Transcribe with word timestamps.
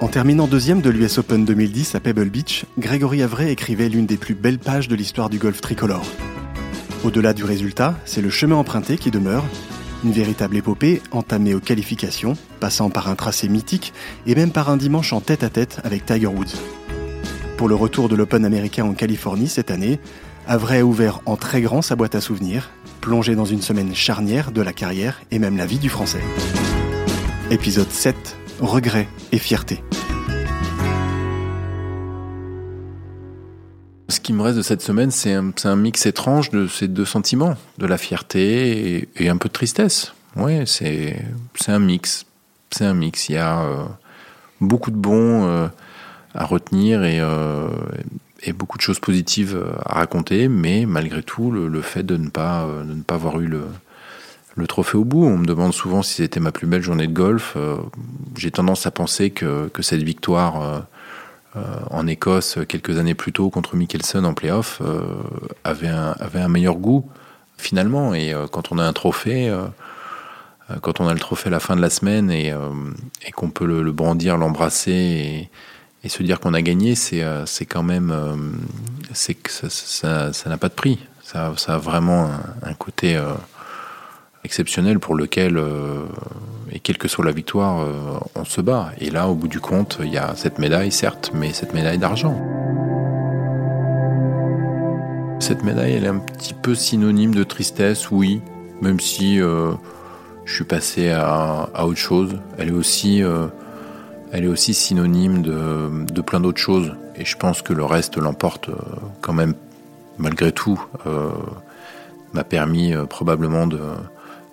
En 0.00 0.08
terminant 0.08 0.46
deuxième 0.46 0.80
de 0.80 0.88
l'US 0.88 1.18
Open 1.18 1.44
2010 1.44 1.94
à 1.94 2.00
Pebble 2.00 2.30
Beach, 2.30 2.64
Grégory 2.78 3.22
Avray 3.22 3.50
écrivait 3.50 3.90
l'une 3.90 4.06
des 4.06 4.16
plus 4.16 4.34
belles 4.34 4.58
pages 4.58 4.88
de 4.88 4.96
l'histoire 4.96 5.28
du 5.28 5.36
golf 5.36 5.60
tricolore. 5.60 6.06
Au-delà 7.04 7.34
du 7.34 7.44
résultat, 7.44 7.94
c'est 8.06 8.22
le 8.22 8.30
chemin 8.30 8.56
emprunté 8.56 8.96
qui 8.96 9.10
demeure, 9.10 9.44
une 10.02 10.12
véritable 10.12 10.56
épopée 10.56 11.02
entamée 11.10 11.52
aux 11.52 11.60
qualifications, 11.60 12.32
passant 12.60 12.88
par 12.88 13.08
un 13.08 13.14
tracé 13.14 13.46
mythique 13.50 13.92
et 14.26 14.34
même 14.34 14.52
par 14.52 14.70
un 14.70 14.78
dimanche 14.78 15.12
en 15.12 15.20
tête-à-tête 15.20 15.82
avec 15.84 16.06
Tiger 16.06 16.28
Woods. 16.28 16.56
Pour 17.58 17.68
le 17.68 17.74
retour 17.74 18.08
de 18.08 18.16
l'Open 18.16 18.46
américain 18.46 18.86
en 18.86 18.94
Californie 18.94 19.48
cette 19.48 19.70
année, 19.70 20.00
Avray 20.46 20.80
a 20.80 20.86
ouvert 20.86 21.20
en 21.26 21.36
très 21.36 21.60
grand 21.60 21.82
sa 21.82 21.94
boîte 21.94 22.14
à 22.14 22.22
souvenirs, 22.22 22.70
plongé 23.02 23.34
dans 23.34 23.44
une 23.44 23.60
semaine 23.60 23.94
charnière 23.94 24.50
de 24.50 24.62
la 24.62 24.72
carrière 24.72 25.20
et 25.30 25.38
même 25.38 25.58
la 25.58 25.66
vie 25.66 25.78
du 25.78 25.90
Français. 25.90 26.22
Épisode 27.50 27.90
7 27.90 28.39
Regret 28.60 29.08
et 29.32 29.38
fierté. 29.38 29.82
Ce 34.08 34.20
qui 34.20 34.34
me 34.34 34.42
reste 34.42 34.58
de 34.58 34.62
cette 34.62 34.82
semaine, 34.82 35.10
c'est 35.10 35.32
un, 35.32 35.76
mix 35.76 36.04
étrange 36.04 36.50
de 36.50 36.66
ces 36.66 36.86
deux 36.86 37.06
sentiments, 37.06 37.56
de 37.78 37.86
la 37.86 37.96
fierté 37.96 39.08
et, 39.16 39.28
un 39.30 39.38
peu 39.38 39.48
de 39.48 39.54
tristesse. 39.54 40.12
Ouais, 40.36 40.64
c'est 40.66 41.16
un 41.68 41.78
mix. 41.78 42.26
C'est 42.70 42.84
un 42.84 42.92
mix. 42.92 43.30
Il 43.30 43.36
y 43.36 43.38
a 43.38 43.62
euh, 43.62 43.84
beaucoup 44.60 44.90
de 44.90 44.96
bons 44.96 45.46
euh, 45.46 45.68
à 46.34 46.44
retenir 46.44 47.00
euh, 47.02 47.70
et, 48.42 48.52
beaucoup 48.52 48.76
de 48.76 48.82
choses 48.82 49.00
positives 49.00 49.58
à 49.86 49.94
raconter, 49.94 50.48
mais 50.48 50.84
malgré 50.84 51.22
tout, 51.22 51.50
le, 51.50 51.80
fait 51.80 52.02
de 52.02 52.18
ne 52.18 52.28
pas, 52.28 52.68
de 52.86 52.92
ne 52.92 53.02
pas 53.02 53.14
avoir 53.14 53.40
eu 53.40 53.46
le, 53.46 53.62
le 54.56 54.66
trophée 54.66 54.98
au 54.98 55.04
bout. 55.04 55.24
On 55.24 55.38
me 55.38 55.46
demande 55.46 55.72
souvent 55.72 56.02
si 56.02 56.14
c'était 56.14 56.40
ma 56.40 56.52
plus 56.52 56.66
belle 56.66 56.82
journée 56.82 57.06
de 57.06 57.12
golf. 57.12 57.56
J'ai 58.36 58.50
tendance 58.50 58.86
à 58.86 58.90
penser 58.90 59.30
que, 59.30 59.68
que 59.68 59.82
cette 59.82 60.02
victoire 60.02 60.84
euh, 61.56 61.62
en 61.90 62.06
Écosse 62.06 62.58
quelques 62.68 62.98
années 62.98 63.16
plus 63.16 63.32
tôt 63.32 63.50
contre 63.50 63.74
Mickelson 63.74 64.22
en 64.22 64.34
playoff 64.34 64.80
euh, 64.82 65.02
avait, 65.64 65.88
un, 65.88 66.14
avait 66.20 66.38
un 66.38 66.46
meilleur 66.46 66.76
goût 66.76 67.10
finalement. 67.58 68.14
Et 68.14 68.32
euh, 68.32 68.46
quand 68.46 68.70
on 68.70 68.78
a 68.78 68.84
un 68.84 68.92
trophée, 68.92 69.52
quand 70.82 71.00
on 71.00 71.08
a 71.08 71.12
le 71.12 71.18
trophée 71.18 71.48
à 71.48 71.50
la 71.50 71.58
fin 71.58 71.74
de 71.74 71.80
la 71.80 71.90
semaine 71.90 72.30
et, 72.30 72.54
qu'on 73.34 73.50
peut 73.50 73.66
le, 73.66 73.90
brandir, 73.90 74.36
l'embrasser 74.36 75.50
et, 76.04 76.08
se 76.08 76.22
dire 76.22 76.38
qu'on 76.38 76.54
a 76.54 76.62
gagné, 76.62 76.94
c'est 76.94 77.66
quand 77.68 77.82
même, 77.82 78.14
c'est 79.12 79.34
que 79.34 79.50
ça 79.50 80.30
n'a 80.46 80.56
pas 80.56 80.68
de 80.68 80.74
prix. 80.74 81.00
Ça, 81.24 81.52
ça 81.56 81.74
a 81.74 81.78
vraiment 81.78 82.30
un, 82.62 82.74
côté 82.74 83.20
exceptionnel 84.50 84.98
pour 84.98 85.14
lequel, 85.14 85.58
euh, 85.58 86.06
et 86.72 86.80
quelle 86.80 86.98
que 86.98 87.06
soit 87.06 87.24
la 87.24 87.30
victoire, 87.30 87.82
euh, 87.82 88.18
on 88.34 88.44
se 88.44 88.60
bat. 88.60 88.90
Et 88.98 89.08
là, 89.08 89.28
au 89.28 89.36
bout 89.36 89.46
du 89.46 89.60
compte, 89.60 89.98
il 90.02 90.12
y 90.12 90.18
a 90.18 90.34
cette 90.34 90.58
médaille, 90.58 90.90
certes, 90.90 91.30
mais 91.32 91.52
cette 91.52 91.72
médaille 91.72 91.98
d'argent. 91.98 92.36
Cette 95.38 95.62
médaille, 95.62 95.92
elle 95.92 96.04
est 96.04 96.08
un 96.08 96.18
petit 96.18 96.54
peu 96.54 96.74
synonyme 96.74 97.32
de 97.32 97.44
tristesse, 97.44 98.10
oui, 98.10 98.40
même 98.82 98.98
si 98.98 99.40
euh, 99.40 99.70
je 100.44 100.52
suis 100.52 100.64
passé 100.64 101.12
à, 101.12 101.84
autre 101.84 102.00
chose. 102.00 102.36
Elle 102.58 102.70
est 102.70 102.72
aussi, 102.72 103.22
elle 104.32 104.44
est 104.44 104.48
aussi 104.48 104.74
synonyme 104.74 105.42
de, 105.42 106.06
de 106.12 106.20
plein 106.22 106.40
d'autres 106.40 106.60
choses. 106.60 106.96
Et 107.14 107.24
je 107.24 107.36
pense 107.36 107.62
que 107.62 107.72
le 107.72 107.84
reste 107.84 108.16
l'emporte 108.16 108.68
quand 109.20 109.32
même, 109.32 109.54
malgré 110.18 110.50
tout, 110.50 110.82
m'a 112.32 112.42
permis 112.44 112.94
probablement 113.08 113.68
de 113.68 113.78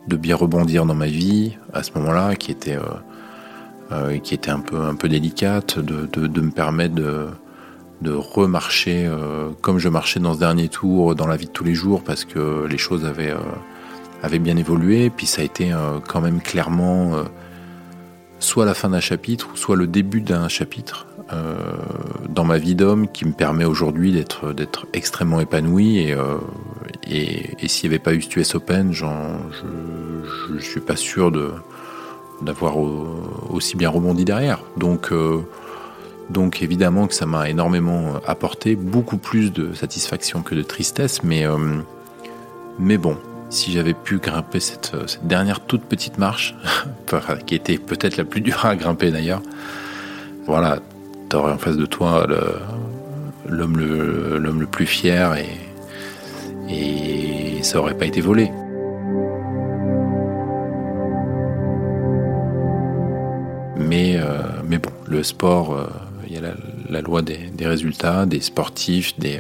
de 0.07 0.15
bien 0.15 0.35
rebondir 0.35 0.85
dans 0.85 0.95
ma 0.95 1.07
vie 1.07 1.57
à 1.73 1.83
ce 1.83 1.91
moment-là, 1.95 2.35
qui 2.35 2.51
était, 2.51 2.77
euh, 2.77 2.81
euh, 3.91 4.17
qui 4.19 4.33
était 4.33 4.51
un 4.51 4.59
peu, 4.59 4.81
un 4.81 4.95
peu 4.95 5.09
délicate, 5.09 5.79
de, 5.79 6.05
de, 6.05 6.41
me 6.41 6.51
permettre 6.51 6.95
de, 6.95 7.27
remarcher 8.03 9.05
euh, 9.05 9.49
comme 9.61 9.79
je 9.79 9.89
marchais 9.89 10.19
dans 10.19 10.33
ce 10.33 10.39
dernier 10.39 10.69
tour 10.69 11.15
dans 11.15 11.27
la 11.27 11.35
vie 11.35 11.47
de 11.47 11.51
tous 11.51 11.63
les 11.63 11.73
jours 11.73 12.03
parce 12.03 12.25
que 12.25 12.65
les 12.65 12.77
choses 12.77 13.05
avaient, 13.05 13.33
avaient 14.23 14.39
bien 14.39 14.55
évolué. 14.55 15.09
Puis 15.09 15.25
ça 15.25 15.41
a 15.41 15.45
été 15.45 15.73
quand 16.07 16.21
même 16.21 16.39
clairement 16.39 17.23
soit 18.39 18.65
la 18.65 18.73
fin 18.73 18.89
d'un 18.89 18.99
chapitre, 18.99 19.49
soit 19.55 19.75
le 19.75 19.87
début 19.87 20.21
d'un 20.21 20.47
chapitre 20.47 21.07
dans 22.29 22.45
ma 22.45 22.57
vie 22.59 22.75
d'homme 22.75 23.09
qui 23.09 23.25
me 23.25 23.33
permet 23.33 23.65
aujourd'hui 23.65 24.13
d'être, 24.13 24.53
d'être 24.53 24.85
extrêmement 24.93 25.41
épanoui 25.41 25.97
et, 25.97 26.15
et, 27.09 27.67
s'il 27.67 27.89
n'y 27.89 27.95
avait 27.95 28.03
pas 28.03 28.13
eu 28.13 28.21
ce 28.21 28.57
Open, 28.57 28.91
je 28.93 29.05
ne 30.53 30.59
suis 30.59 30.79
pas 30.79 30.95
sûr 30.95 31.31
d'avoir 32.41 32.75
aussi 33.49 33.75
bien 33.75 33.89
rebondi 33.89 34.25
derrière. 34.25 34.59
Donc, 34.77 35.11
euh, 35.11 35.39
donc 36.29 36.61
évidemment 36.61 37.07
que 37.07 37.13
ça 37.13 37.25
m'a 37.25 37.49
énormément 37.49 38.13
apporté, 38.25 38.75
beaucoup 38.75 39.17
plus 39.17 39.51
de 39.51 39.73
satisfaction 39.73 40.41
que 40.41 40.55
de 40.55 40.61
tristesse, 40.61 41.23
mais, 41.23 41.45
euh, 41.45 41.57
mais 42.79 42.97
bon, 42.97 43.17
si 43.49 43.71
j'avais 43.71 43.93
pu 43.93 44.19
grimper 44.19 44.59
cette, 44.59 44.95
dernière 45.23 45.61
toute 45.61 45.83
petite 45.83 46.17
marche, 46.17 46.55
qui 47.45 47.55
était 47.55 47.77
peut-être 47.77 48.17
la 48.17 48.25
plus 48.25 48.41
dure 48.41 48.65
à 48.65 48.75
grimper 48.75 49.11
d'ailleurs, 49.11 49.41
voilà, 50.45 50.79
t'aurais 51.29 51.51
en 51.51 51.57
face 51.57 51.77
de 51.77 51.85
toi 51.85 52.25
l'homme 53.47 53.77
le, 53.77 54.39
le 54.39 54.65
plus 54.65 54.85
fier 54.85 55.35
et, 55.35 55.67
et 56.69 57.63
ça 57.63 57.79
aurait 57.79 57.97
pas 57.97 58.05
été 58.05 58.21
volé. 58.21 58.51
Le 65.17 65.23
sport, 65.23 65.73
euh, 65.73 65.87
il 66.27 66.33
y 66.33 66.37
a 66.37 66.41
la, 66.89 67.01
loi 67.01 67.21
des, 67.21 67.49
résultats, 67.61 68.25
des 68.25 68.39
sportifs, 68.39 69.17
des, 69.19 69.39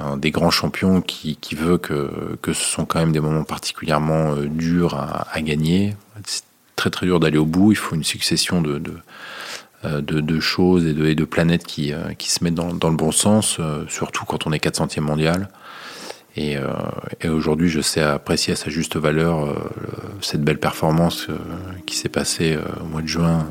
euh, 0.00 0.16
des 0.16 0.30
grands 0.30 0.50
champions 0.50 1.00
qui, 1.00 1.36
qui 1.36 1.54
veut 1.54 1.78
que, 1.78 2.08
ce 2.46 2.52
sont 2.54 2.84
quand 2.84 3.00
même 3.00 3.12
des 3.12 3.20
moments 3.20 3.44
particulièrement 3.44 4.36
durs 4.36 4.94
à, 4.94 5.40
gagner. 5.42 5.96
C'est 6.24 6.44
très 6.76 6.90
très 6.90 7.06
dur 7.06 7.20
d'aller 7.20 7.38
au 7.38 7.46
bout, 7.46 7.72
il 7.72 7.76
faut 7.76 7.94
une 7.94 8.04
succession 8.04 8.62
de, 8.62 8.80
choses 10.40 10.86
et 10.86 11.14
de, 11.14 11.24
planètes 11.24 11.64
qui, 11.64 11.92
se 12.18 12.44
mettent 12.44 12.54
dans, 12.54 12.90
le 12.90 12.96
bon 12.96 13.12
sens, 13.12 13.58
surtout 13.88 14.24
quand 14.24 14.46
on 14.46 14.52
est 14.52 14.64
400e 14.64 15.00
mondial. 15.00 15.48
Euh, 16.38 16.72
et, 17.20 17.28
aujourd'hui, 17.28 17.68
je 17.68 17.80
sais 17.80 18.00
apprécier 18.00 18.54
à 18.54 18.56
sa 18.56 18.70
juste 18.70 18.96
valeur 18.96 19.44
euh, 19.44 19.54
cette 20.20 20.42
belle 20.42 20.58
performance 20.58 21.26
euh, 21.28 21.36
qui 21.86 21.96
s'est 21.96 22.08
passée 22.08 22.58
au 22.80 22.86
mois 22.86 23.02
de 23.02 23.06
juin 23.06 23.46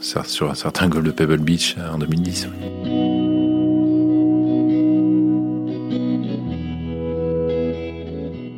sur 0.00 0.50
un 0.50 0.54
certain 0.54 0.88
golf 0.88 1.04
de 1.04 1.10
Pebble 1.10 1.38
Beach 1.38 1.76
en 1.92 1.98
2010. 1.98 2.48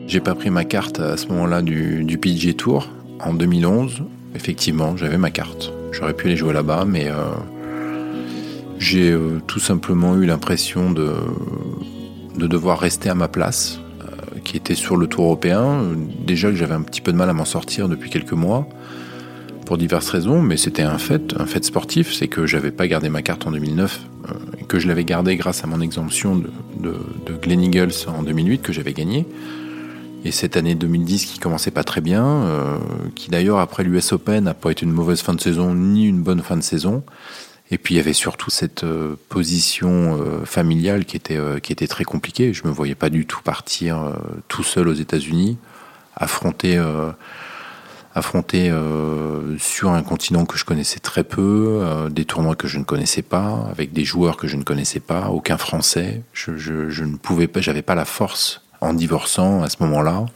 J'ai 0.07 0.21
pas 0.21 0.35
pris 0.35 0.51
ma 0.51 0.65
carte 0.65 1.01
à 1.01 1.17
ce 1.17 1.29
moment-là 1.29 1.63
du, 1.63 2.19
PGA 2.21 2.55
Tour 2.55 2.89
en 3.21 3.35
2011. 3.35 4.03
Effectivement, 4.35 4.97
j'avais 4.97 5.19
ma 5.19 5.31
carte. 5.31 5.73
J'aurais 5.93 6.15
pu 6.15 6.27
aller 6.27 6.37
jouer 6.37 6.53
là-bas, 6.53 6.85
mais 6.87 7.09
j'ai 8.79 9.17
tout 9.47 9.61
simplement 9.61 10.17
eu 10.17 10.25
l'impression 10.27 10.91
de 10.91 11.15
de 12.39 12.47
devoir 12.47 12.79
rester 12.79 13.11
à 13.11 13.15
ma 13.15 13.29
place, 13.29 13.81
euh, 14.01 14.39
qui 14.45 14.57
était 14.57 14.75
sur 14.75 14.97
le 14.97 15.07
tour 15.07 15.25
européen. 15.25 15.83
Déjà 16.25 16.49
que 16.49 16.57
j'avais 16.57 16.75
un 16.75 16.83
petit 16.83 17.01
peu 17.01 17.13
de 17.13 17.17
mal 17.17 17.29
à 17.29 17.33
m'en 17.33 17.45
sortir 17.45 17.89
depuis 17.89 18.11
quelques 18.11 18.33
mois, 18.33 18.69
pour 19.69 19.77
diverses 19.77 20.09
raisons, 20.09 20.41
mais 20.41 20.57
c'était 20.57 20.81
un 20.81 20.97
fait, 20.97 21.35
un 21.39 21.45
fait 21.45 21.63
sportif, 21.63 22.15
c'est 22.15 22.27
que 22.27 22.47
j'avais 22.47 22.71
pas 22.71 22.89
gardé 22.89 23.11
ma 23.11 23.21
carte 23.21 23.47
en 23.47 23.51
2009, 23.51 24.01
euh, 24.01 24.33
que 24.67 24.79
je 24.79 24.89
l'avais 24.89 25.05
gardée 25.05 25.37
grâce 25.37 25.63
à 25.63 25.67
mon 25.67 25.83
exemption 25.83 26.37
de, 26.37 26.49
de, 27.27 27.35
Glen 27.35 27.61
Eagles 27.61 27.93
en 28.07 28.23
2008, 28.23 28.63
que 28.63 28.73
j'avais 28.73 28.95
gagné. 28.95 29.27
Et 30.25 30.31
cette 30.31 30.57
année 30.57 30.75
2010 30.75 31.27
qui 31.27 31.39
commençait 31.39 31.71
pas 31.71 31.85
très 31.85 32.01
bien, 32.01 32.25
euh, 32.25 32.79
qui 33.15 33.29
d'ailleurs 33.29 33.59
après 33.59 33.85
l'US 33.85 34.11
Open 34.13 34.45
n'a 34.45 34.55
pas 34.55 34.71
été 34.71 34.87
une 34.87 34.93
mauvaise 34.93 35.21
fin 35.21 35.35
de 35.35 35.41
saison 35.43 35.75
ni 35.75 36.07
une 36.07 36.23
bonne 36.23 36.41
fin 36.41 36.57
de 36.57 36.63
saison, 36.63 37.03
et 37.71 37.77
puis 37.77 37.95
il 37.95 37.99
y 37.99 38.01
avait 38.01 38.15
surtout 38.15 38.49
cette 38.49 38.85
euh, 38.85 39.17
position 39.29 40.19
familiale 40.47 41.05
qui 41.05 41.19
était, 41.19 41.39
qui 41.63 41.75
était 41.75 41.89
très 41.89 42.05
compliquée. 42.05 42.55
Je 42.55 42.67
me 42.67 42.73
voyais 42.73 42.95
pas 42.95 43.11
du 43.11 43.27
tout 43.27 43.43
partir 43.43 44.15
tout 44.49 44.63
seul 44.63 44.89
aux 44.89 44.95
États-Unis, 44.95 45.59
affronter, 46.17 46.83
affronter 48.19 48.73
sur 49.59 49.91
un 49.91 50.03
continent 50.03 50.45
que 50.45 50.59
je 50.59 50.65
connaissais 50.65 50.99
très 50.99 51.25
peu, 51.25 52.09
des 52.11 52.25
tournois 52.25 52.57
que 52.57 52.69
je 52.69 52.79
ne 52.79 52.85
connaissais 52.85 53.23
pas, 53.23 53.67
avec 53.71 53.93
des 53.93 54.05
joueurs 54.05 54.37
que 54.37 54.47
je 54.47 54.57
ne 54.57 54.63
connaissais 54.63 55.01
pas, 55.01 55.29
aucun 55.29 55.57
Français. 55.57 56.23
Je, 56.33 56.57
je, 56.57 57.05
ne 57.05 57.17
pouvais 57.17 57.47
pas, 57.47 57.61
j'avais 57.61 57.83
pas 57.83 57.95
la 57.95 58.05
force 58.05 58.63
en 58.81 58.93
divorçant 58.93 59.63
à 59.63 59.69
ce 59.69 59.77
moment-là, 59.81 60.27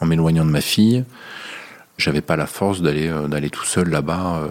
en 0.00 0.06
m'éloignant 0.06 0.44
de 0.44 0.50
ma 0.50 0.60
fille 0.60 1.04
j'avais 1.96 2.20
pas 2.20 2.36
la 2.36 2.46
force 2.46 2.82
d'aller 2.82 3.08
euh, 3.08 3.28
d'aller 3.28 3.50
tout 3.50 3.64
seul 3.64 3.88
là-bas 3.88 4.42
euh, 4.42 4.48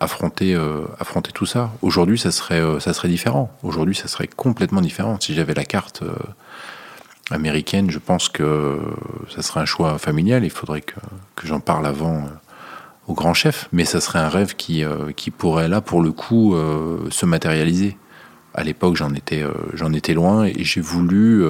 affronter 0.00 0.54
euh, 0.54 0.82
affronter 0.98 1.32
tout 1.32 1.46
ça. 1.46 1.70
Aujourd'hui, 1.82 2.18
ça 2.18 2.30
serait 2.30 2.62
ça 2.80 2.92
serait 2.92 3.08
différent. 3.08 3.56
Aujourd'hui, 3.62 3.94
ça 3.94 4.08
serait 4.08 4.28
complètement 4.28 4.80
différent. 4.80 5.16
Si 5.20 5.34
j'avais 5.34 5.54
la 5.54 5.64
carte 5.64 6.02
américaine, 7.30 7.90
je 7.90 7.98
pense 7.98 8.28
que 8.28 8.80
ça 9.34 9.42
serait 9.42 9.60
un 9.60 9.64
choix 9.64 9.98
familial. 9.98 10.44
Il 10.44 10.50
faudrait 10.50 10.82
que, 10.82 10.98
que 11.36 11.46
j'en 11.46 11.60
parle 11.60 11.86
avant 11.86 12.24
au 13.08 13.14
grand 13.14 13.34
chef, 13.34 13.68
mais 13.72 13.84
ça 13.84 14.00
serait 14.00 14.18
un 14.18 14.28
rêve 14.28 14.54
qui, 14.54 14.84
qui 15.16 15.30
pourrait 15.30 15.68
là, 15.68 15.80
pour 15.80 16.02
le 16.02 16.12
coup, 16.12 16.54
se 17.10 17.26
matérialiser. 17.26 17.96
À 18.54 18.62
l'époque, 18.64 18.96
j'en 18.96 19.12
étais, 19.14 19.44
j'en 19.74 19.92
étais 19.92 20.14
loin 20.14 20.44
et 20.44 20.62
j'ai 20.62 20.80
voulu 20.80 21.44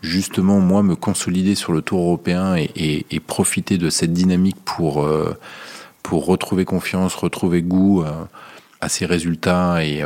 justement, 0.00 0.58
moi, 0.58 0.82
me 0.82 0.96
consolider 0.96 1.54
sur 1.54 1.72
le 1.72 1.82
tour 1.82 2.00
européen 2.00 2.56
et, 2.56 3.20
profiter 3.26 3.76
de 3.76 3.90
cette 3.90 4.12
dynamique 4.12 4.56
pour, 4.64 5.06
pour 6.02 6.26
retrouver 6.26 6.64
confiance, 6.64 7.14
retrouver 7.14 7.62
goût 7.62 8.02
à 8.80 8.88
ces 8.88 9.04
résultats 9.04 9.84
et, 9.84 10.02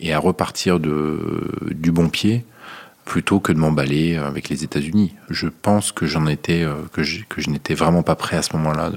et 0.00 0.12
à 0.14 0.18
repartir 0.18 0.80
de, 0.80 1.72
du 1.72 1.92
bon 1.92 2.08
pied 2.08 2.46
plutôt 3.06 3.38
que 3.40 3.52
de 3.52 3.58
m'emballer 3.58 4.16
avec 4.16 4.50
les 4.50 4.64
États-Unis. 4.64 5.14
Je 5.30 5.46
pense 5.46 5.92
que 5.92 6.06
j'en 6.06 6.26
étais, 6.26 6.62
euh, 6.62 6.74
que 6.92 7.02
je, 7.02 7.22
n'étais 7.48 7.74
vraiment 7.74 8.02
pas 8.02 8.16
prêt 8.16 8.36
à 8.36 8.42
ce 8.42 8.54
moment-là 8.56 8.90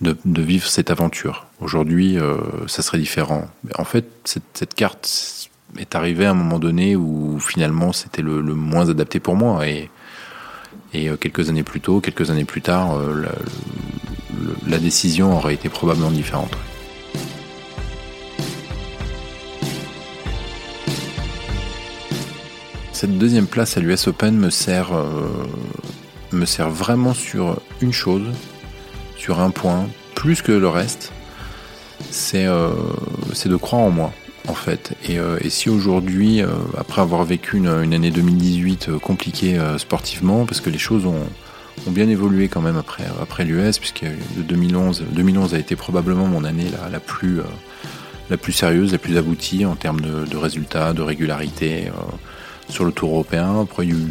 de, 0.00 0.42
vivre 0.42 0.66
cette 0.66 0.90
aventure. 0.90 1.46
Aujourd'hui, 1.60 2.18
euh, 2.18 2.38
ça 2.66 2.82
serait 2.82 2.98
différent. 2.98 3.46
En 3.78 3.84
fait, 3.84 4.06
cette, 4.24 4.74
carte 4.74 5.50
est 5.78 5.94
arrivée 5.94 6.24
à 6.24 6.30
un 6.30 6.34
moment 6.34 6.58
donné 6.58 6.96
où 6.96 7.38
finalement 7.38 7.92
c'était 7.92 8.22
le, 8.22 8.42
moins 8.42 8.88
adapté 8.88 9.20
pour 9.20 9.36
moi. 9.36 9.68
Et, 9.68 9.90
euh, 10.94 11.16
quelques 11.16 11.50
années 11.50 11.62
plus 11.62 11.82
tôt, 11.82 12.00
quelques 12.00 12.30
années 12.30 12.46
plus 12.46 12.62
tard, 12.62 12.98
la 14.66 14.78
décision 14.78 15.36
aurait 15.36 15.54
été 15.54 15.68
probablement 15.68 16.10
différente. 16.10 16.56
Cette 23.00 23.16
deuxième 23.16 23.46
place 23.46 23.78
à 23.78 23.80
l'US 23.80 24.08
Open 24.08 24.36
me 24.36 24.50
sert, 24.50 24.92
euh, 24.92 25.48
me 26.32 26.44
sert 26.44 26.68
vraiment 26.68 27.14
sur 27.14 27.58
une 27.80 27.94
chose, 27.94 28.26
sur 29.16 29.40
un 29.40 29.48
point, 29.48 29.88
plus 30.14 30.42
que 30.42 30.52
le 30.52 30.68
reste, 30.68 31.10
c'est 32.10 32.44
euh, 32.44 32.68
de 33.46 33.56
croire 33.56 33.80
en 33.80 33.90
moi, 33.90 34.12
en 34.48 34.52
fait. 34.52 34.92
Et, 35.08 35.18
euh, 35.18 35.38
si 35.48 35.70
aujourd'hui, 35.70 36.42
après 36.76 37.00
avoir 37.00 37.24
vécu 37.24 37.56
une, 37.56 37.68
année 37.68 38.10
2018 38.10 38.90
compliquée 38.98 39.58
sportivement, 39.78 40.44
parce 40.44 40.60
que 40.60 40.68
les 40.68 40.76
choses 40.76 41.06
ont, 41.06 41.26
bien 41.86 42.06
évolué 42.06 42.48
quand 42.48 42.60
même 42.60 42.76
après, 42.76 43.46
l'US, 43.46 43.78
puisque 43.78 44.04
2011, 44.36 45.04
2011 45.10 45.54
a 45.54 45.58
été 45.58 45.74
probablement 45.74 46.26
mon 46.26 46.44
année 46.44 46.66
la, 46.92 47.00
plus, 47.00 47.40
la 48.28 48.36
plus 48.36 48.52
sérieuse, 48.52 48.92
la 48.92 48.98
plus 48.98 49.16
aboutie 49.16 49.64
en 49.64 49.74
termes 49.74 50.02
de 50.02 50.36
résultats, 50.36 50.92
de 50.92 51.00
régularité 51.00 51.90
sur 52.70 52.84
le 52.84 52.92
Tour 52.92 53.10
européen. 53.10 53.60
Après, 53.60 53.86
il 53.86 53.90
y 53.90 53.92
a 53.92 54.00
eu 54.00 54.08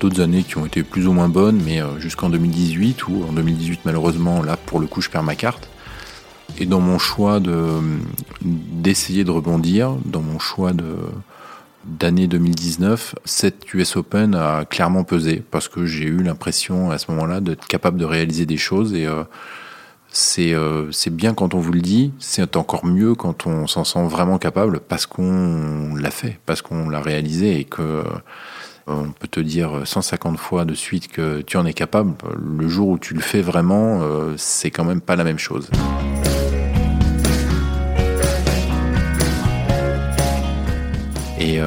d'autres 0.00 0.20
années 0.20 0.42
qui 0.42 0.58
ont 0.58 0.66
été 0.66 0.82
plus 0.82 1.06
ou 1.06 1.12
moins 1.12 1.28
bonnes, 1.28 1.60
mais 1.64 1.80
euh, 1.80 1.98
jusqu'en 1.98 2.28
2018, 2.28 3.08
où 3.08 3.24
en 3.28 3.32
2018, 3.32 3.80
malheureusement, 3.84 4.42
là, 4.42 4.56
pour 4.56 4.78
le 4.78 4.86
coup, 4.86 5.00
je 5.00 5.10
perds 5.10 5.22
ma 5.22 5.34
carte. 5.34 5.68
Et 6.58 6.66
dans 6.66 6.80
mon 6.80 6.98
choix 6.98 7.40
de, 7.40 7.80
d'essayer 8.42 9.24
de 9.24 9.30
rebondir, 9.30 9.94
dans 10.04 10.22
mon 10.22 10.38
choix 10.38 10.72
de, 10.72 10.96
d'année 11.86 12.26
2019, 12.26 13.14
cette 13.24 13.72
US 13.74 13.96
Open 13.96 14.34
a 14.34 14.64
clairement 14.64 15.04
pesé 15.04 15.42
parce 15.50 15.68
que 15.68 15.86
j'ai 15.86 16.04
eu 16.04 16.22
l'impression 16.22 16.90
à 16.90 16.98
ce 16.98 17.10
moment-là 17.10 17.40
d'être 17.40 17.66
capable 17.66 17.98
de 17.98 18.04
réaliser 18.04 18.46
des 18.46 18.56
choses 18.56 18.94
et 18.94 19.06
euh, 19.06 19.24
c'est 20.10 20.54
euh, 20.54 20.90
c'est 20.92 21.14
bien 21.14 21.34
quand 21.34 21.54
on 21.54 21.58
vous 21.58 21.72
le 21.72 21.80
dit, 21.80 22.12
c'est 22.18 22.56
encore 22.56 22.86
mieux 22.86 23.14
quand 23.14 23.46
on 23.46 23.66
s'en 23.66 23.84
sent 23.84 24.06
vraiment 24.06 24.38
capable 24.38 24.80
parce 24.80 25.06
qu'on 25.06 25.94
l'a 25.94 26.10
fait, 26.10 26.38
parce 26.46 26.62
qu'on 26.62 26.88
l'a 26.88 27.00
réalisé 27.00 27.60
et 27.60 27.64
que 27.64 27.82
euh, 27.82 28.02
on 28.86 29.10
peut 29.10 29.28
te 29.28 29.40
dire 29.40 29.82
150 29.84 30.38
fois 30.38 30.64
de 30.64 30.74
suite 30.74 31.08
que 31.08 31.42
tu 31.42 31.56
en 31.56 31.66
es 31.66 31.74
capable. 31.74 32.14
Le 32.40 32.68
jour 32.68 32.88
où 32.88 32.98
tu 32.98 33.14
le 33.14 33.20
fais 33.20 33.42
vraiment, 33.42 34.00
euh, 34.02 34.34
c'est 34.36 34.70
quand 34.70 34.84
même 34.84 35.00
pas 35.00 35.16
la 35.16 35.24
même 35.24 35.38
chose. 35.38 35.70
Et 41.38 41.60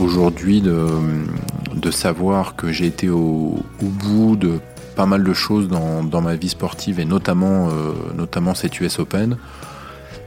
aujourd'hui, 0.00 0.62
de, 0.62 1.90
savoir 1.90 2.56
que 2.56 2.72
j'ai 2.72 2.86
été 2.86 3.08
au 3.08 3.62
bout 3.80 4.36
de 4.36 4.58
pas 4.94 5.06
mal 5.06 5.24
de 5.24 5.32
choses 5.32 5.68
dans, 5.68 6.02
dans 6.02 6.20
ma 6.20 6.36
vie 6.36 6.48
sportive 6.48 7.00
et 7.00 7.04
notamment, 7.04 7.68
euh, 7.68 7.92
notamment 8.14 8.54
cette 8.54 8.78
US 8.80 8.98
Open 8.98 9.36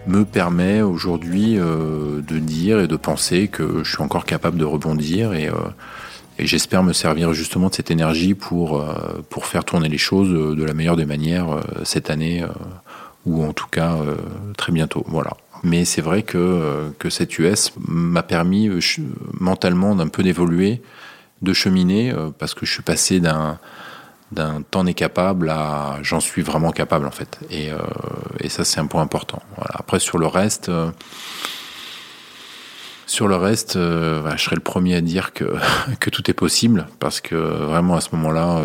me 0.07 0.23
permet 0.23 0.81
aujourd'hui 0.81 1.57
euh, 1.57 2.21
de 2.21 2.37
dire 2.37 2.79
et 2.79 2.87
de 2.87 2.95
penser 2.95 3.47
que 3.47 3.83
je 3.83 3.89
suis 3.89 4.03
encore 4.03 4.25
capable 4.25 4.57
de 4.57 4.65
rebondir 4.65 5.33
et, 5.33 5.47
euh, 5.47 5.53
et 6.37 6.45
j'espère 6.45 6.83
me 6.83 6.93
servir 6.93 7.33
justement 7.33 7.69
de 7.69 7.75
cette 7.75 7.91
énergie 7.91 8.33
pour, 8.33 8.83
pour 9.29 9.45
faire 9.45 9.63
tourner 9.63 9.87
les 9.87 9.97
choses 9.97 10.29
de 10.29 10.63
la 10.65 10.73
meilleure 10.73 10.97
des 10.97 11.05
manières 11.05 11.61
cette 11.85 12.09
année 12.09 12.43
ou 13.25 13.41
en 13.41 13.53
tout 13.53 13.67
cas 13.71 13.99
très 14.57 14.73
bientôt. 14.73 15.05
Voilà. 15.07 15.37
Mais 15.63 15.85
c'est 15.85 16.01
vrai 16.01 16.23
que, 16.23 16.91
que 16.99 17.09
cette 17.09 17.39
US 17.39 17.71
m'a 17.87 18.21
permis 18.21 18.69
mentalement 19.39 19.95
d'un 19.95 20.09
peu 20.09 20.23
d'évoluer, 20.23 20.81
de 21.41 21.53
cheminer, 21.53 22.13
parce 22.37 22.53
que 22.53 22.65
je 22.65 22.71
suis 22.73 22.83
passé 22.83 23.21
d'un 23.21 23.57
d'un 24.35 24.61
t'en 24.61 24.85
es 24.85 24.93
capable 24.93 25.49
à 25.49 25.97
j'en 26.03 26.19
suis 26.19 26.41
vraiment 26.41 26.71
capable 26.71 27.07
en 27.07 27.11
fait. 27.11 27.39
Et, 27.49 27.71
euh, 27.71 27.77
ça 28.49 28.63
c'est 28.63 28.79
un 28.79 28.85
point 28.85 29.01
important. 29.01 29.41
Après 29.57 29.99
sur 29.99 30.17
le 30.17 30.27
reste, 30.27 30.69
euh, 30.69 30.91
sur 33.07 33.27
le 33.27 33.35
reste, 33.35 33.75
euh, 33.75 34.21
bah, 34.21 34.33
je 34.37 34.43
serais 34.43 34.55
le 34.55 34.61
premier 34.61 34.95
à 34.95 35.01
dire 35.01 35.33
que, 35.33 35.55
tout 36.11 36.29
est 36.29 36.33
possible 36.33 36.87
parce 36.99 37.21
que 37.21 37.35
vraiment 37.35 37.95
à 37.95 38.01
ce 38.01 38.09
moment-là, 38.15 38.63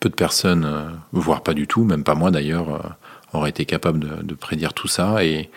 peu 0.00 0.08
de 0.08 0.14
personnes, 0.14 0.98
voire 1.12 1.42
pas 1.42 1.54
du 1.54 1.66
tout, 1.66 1.84
même 1.84 2.04
pas 2.04 2.14
moi 2.14 2.30
d'ailleurs, 2.30 2.96
auraient 3.32 3.50
été 3.50 3.64
capables 3.64 4.24
de, 4.24 4.34
prédire 4.34 4.74
tout 4.74 4.88
ça 4.88 5.24
et 5.24 5.50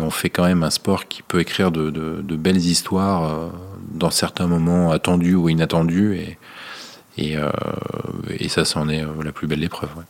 on 0.00 0.10
fait 0.10 0.30
quand 0.30 0.44
même 0.44 0.62
un 0.62 0.70
sport 0.70 1.06
qui 1.06 1.22
peut 1.22 1.40
écrire 1.40 1.70
de, 1.70 2.36
belles 2.36 2.56
histoires 2.56 3.50
dans 3.92 4.10
certains 4.10 4.46
moments 4.46 4.90
attendus 4.90 5.34
ou 5.34 5.48
inattendus 5.48 6.36
et, 7.18 7.36
euh, 7.36 7.50
et 8.38 8.48
ça, 8.48 8.64
c'en 8.64 8.88
est 8.88 9.02
euh, 9.02 9.08
la 9.24 9.32
plus 9.32 9.46
belle 9.46 9.62
épreuve. 9.64 9.90
Ouais. 9.96 10.04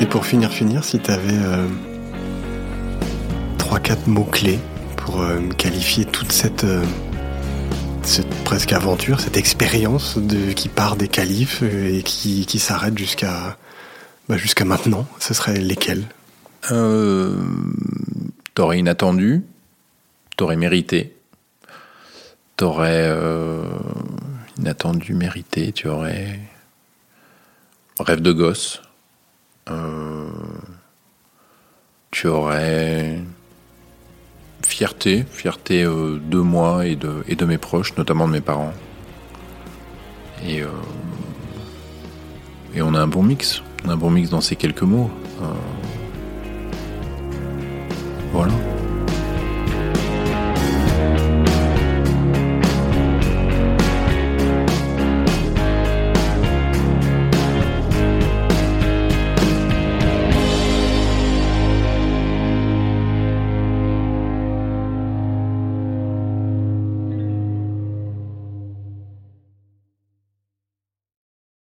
Et 0.00 0.06
pour 0.06 0.26
finir, 0.26 0.50
finir, 0.52 0.84
si 0.84 0.98
tu 0.98 1.10
avais 1.10 1.32
euh, 1.32 1.66
3-4 3.58 4.08
mots-clés 4.08 4.58
pour 4.96 5.20
euh, 5.20 5.40
qualifier 5.56 6.04
toute 6.04 6.32
cette, 6.32 6.64
euh, 6.64 6.84
cette 8.02 8.28
presque 8.44 8.72
aventure, 8.72 9.20
cette 9.20 9.36
expérience 9.36 10.18
de, 10.18 10.52
qui 10.52 10.68
part 10.68 10.96
des 10.96 11.08
qualifs 11.08 11.62
et 11.62 12.02
qui, 12.02 12.46
qui 12.46 12.58
s'arrête 12.58 12.98
jusqu'à 12.98 13.56
bah, 14.28 14.36
jusqu'à 14.36 14.64
maintenant, 14.64 15.06
ce 15.18 15.34
serait 15.34 15.58
lesquels? 15.58 16.04
Euh, 16.70 17.36
T'aurais 18.54 18.78
inattendu, 18.78 19.42
t'aurais 20.36 20.56
mérité, 20.56 21.14
t'aurais 22.62 23.08
euh, 23.08 23.64
inattendu, 24.56 25.14
mérité, 25.14 25.72
tu 25.72 25.88
aurais 25.88 26.38
rêve 27.98 28.22
de 28.22 28.30
gosse, 28.30 28.80
euh, 29.68 30.30
tu 32.12 32.28
aurais 32.28 33.18
fierté, 34.64 35.24
fierté 35.28 35.82
euh, 35.82 36.20
de 36.24 36.38
moi 36.38 36.86
et 36.86 36.94
de, 36.94 37.44
mes 37.44 37.58
proches, 37.58 37.96
notamment 37.96 38.28
de 38.28 38.34
mes 38.34 38.40
parents. 38.40 38.74
Et, 40.46 40.62
euh, 40.62 40.68
on 42.76 42.94
a 42.94 43.00
un 43.00 43.08
bon 43.08 43.24
mix, 43.24 43.60
un 43.88 43.96
bon 43.96 44.10
mix 44.10 44.30
dans 44.30 44.40
ces 44.40 44.54
quelques 44.54 44.82
mots. 44.82 45.10
Voilà. 48.32 48.52